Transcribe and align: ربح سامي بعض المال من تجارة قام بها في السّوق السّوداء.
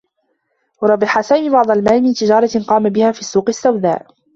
ربح 0.83 1.21
سامي 1.21 1.49
بعض 1.49 1.71
المال 1.71 2.03
من 2.03 2.13
تجارة 2.13 2.63
قام 2.67 2.89
بها 2.89 3.11
في 3.11 3.19
السّوق 3.19 3.45
السّوداء. 3.49 4.07